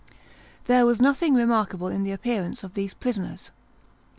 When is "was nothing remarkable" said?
0.87-1.85